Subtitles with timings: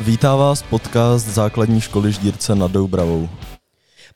[0.00, 3.28] Vítá vás podcast základní školy Ždírce nad Doubravou.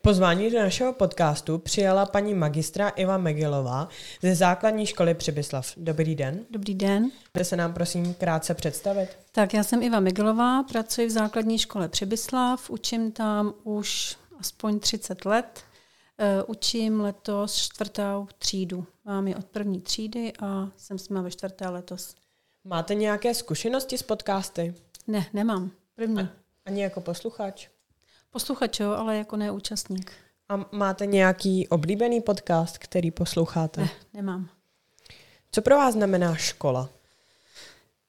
[0.03, 3.89] Pozvání do našeho podcastu přijala paní magistra Iva Megilová
[4.23, 5.73] ze základní školy Přibyslav.
[5.77, 6.41] Dobrý den.
[6.51, 7.03] Dobrý den.
[7.03, 9.09] Můžete se nám prosím krátce představit?
[9.33, 15.25] Tak já jsem Iva Megilová, pracuji v základní škole Přibyslav, učím tam už aspoň 30
[15.25, 15.61] let.
[16.21, 18.87] Uh, učím letos čtvrtou třídu.
[19.05, 22.15] Mám ji od první třídy a jsem s ve čtvrté letos.
[22.65, 24.75] Máte nějaké zkušenosti s podcasty?
[25.07, 25.71] Ne, nemám.
[25.95, 26.21] První.
[26.21, 26.29] A,
[26.67, 27.69] ani jako posluchač?
[28.31, 30.13] Posluchač, jo, ale jako neúčastník.
[30.49, 33.81] A máte nějaký oblíbený podcast, který posloucháte?
[33.81, 34.49] Ne, nemám.
[35.53, 36.89] Co pro vás znamená škola?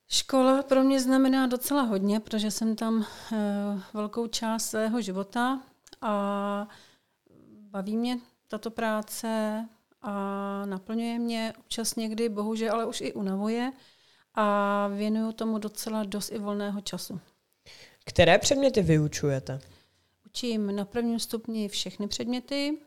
[0.07, 3.05] Škola pro mě znamená docela hodně, protože jsem tam uh,
[3.93, 5.61] velkou část svého života
[6.01, 6.67] a
[7.69, 9.65] baví mě tato práce
[10.01, 10.11] a
[10.65, 13.71] naplňuje mě občas někdy, bohužel, ale už i unavuje
[14.35, 17.19] a věnuju tomu docela dost i volného času.
[18.05, 19.59] Které předměty vyučujete?
[20.25, 22.77] Učím na prvním stupni všechny předměty,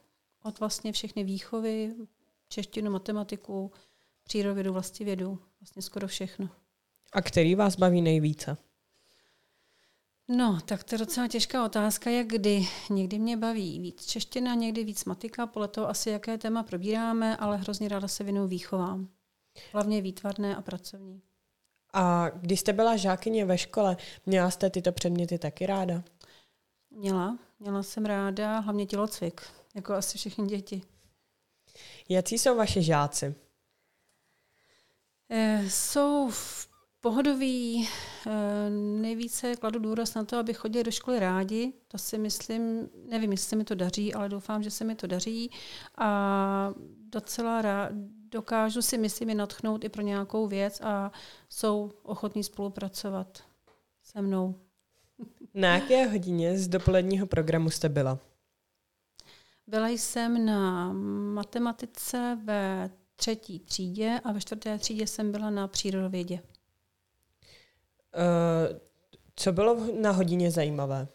[0.43, 1.95] od vlastně všechny výchovy,
[2.49, 3.73] češtinu, matematiku,
[4.23, 6.49] přírodovědu, vlastivědu, vlastně skoro všechno.
[7.13, 8.57] A který vás baví nejvíce?
[10.29, 12.67] No, tak to je docela těžká otázka, jak kdy.
[12.91, 17.57] Někdy mě baví víc čeština, někdy víc matika, podle toho asi, jaké téma probíráme, ale
[17.57, 19.09] hrozně ráda se věnuju výchovám.
[19.73, 21.23] Hlavně výtvarné a pracovní.
[21.93, 26.03] A když jste byla žákyně ve škole, měla jste tyto předměty taky ráda?
[26.91, 27.39] Měla.
[27.59, 29.41] Měla jsem ráda hlavně tělocvik,
[29.75, 30.83] jako asi všichni děti.
[32.09, 33.35] Jaký jsou vaše žáci?
[35.31, 36.78] E, jsou pohodoví,
[38.27, 41.73] e, nejvíce kladu důraz na to, aby chodili do školy rádi.
[41.89, 45.07] To si myslím, nevím, jestli se mi to daří, ale doufám, že se mi to
[45.07, 45.51] daří.
[45.99, 46.75] A
[47.09, 47.93] docela rád,
[48.33, 51.13] dokážu si, myslím, je natchnout i pro nějakou věc a
[51.49, 53.43] jsou ochotní spolupracovat
[54.03, 54.55] se mnou.
[55.55, 58.19] Na jaké hodině z dopoledního programu jste byla?
[59.67, 60.93] Byla jsem na
[61.33, 66.41] matematice ve třetí třídě a ve čtvrté třídě jsem byla na přírodovědě.
[68.19, 68.79] Uh,
[69.37, 71.09] co bylo na hodině zajímavé?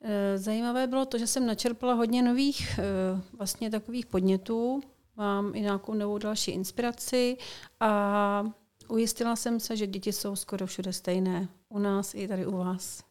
[0.00, 4.80] Uh, zajímavé bylo to, že jsem načerpala hodně nových uh, vlastně takových podnětů.
[5.16, 7.36] Mám i nějakou novou další inspiraci
[7.80, 8.44] a
[8.88, 11.48] ujistila jsem se, že děti jsou skoro všude stejné.
[11.68, 13.04] U nás i tady u vás.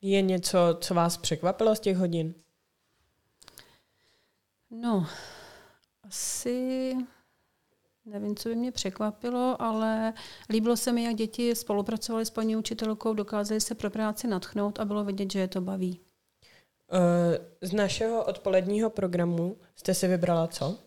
[0.00, 2.34] Je něco, co vás překvapilo z těch hodin?
[4.70, 5.06] No,
[6.02, 6.92] asi
[8.06, 10.12] nevím, co by mě překvapilo, ale
[10.50, 14.84] líbilo se mi, jak děti spolupracovali s paní učitelkou, dokázali se pro práci natchnout a
[14.84, 16.00] bylo vidět, že je to baví.
[17.62, 20.78] Z našeho odpoledního programu jste si vybrala co?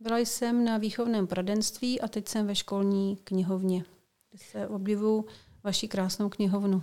[0.00, 3.84] Byla jsem na výchovném poradenství a teď jsem ve školní knihovně,
[4.30, 5.26] kde se obdivuju
[5.64, 6.82] vaši krásnou knihovnu.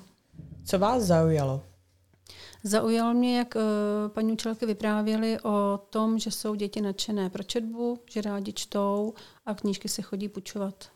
[0.65, 1.63] Co vás zaujalo?
[2.63, 3.61] Zaujalo mě, jak uh,
[4.07, 9.13] paní učitelky vyprávěly o tom, že jsou děti nadšené pro četbu, že rádi čtou
[9.45, 10.91] a knížky se chodí půjčovat.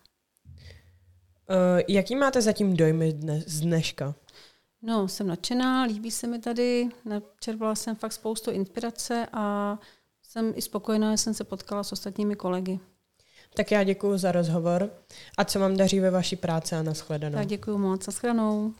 [1.49, 4.15] Uh, jaký máte zatím dojmy z dneška?
[4.81, 9.77] No, jsem nadšená, líbí se mi tady, načerpala jsem fakt spoustu inspirace a
[10.23, 12.79] jsem i spokojená, že jsem se potkala s ostatními kolegy.
[13.53, 14.89] Tak já děkuji za rozhovor
[15.37, 17.35] a co vám daří ve vaší práci a nashledanou.
[17.35, 18.73] Tak děkuji moc, nashledanou.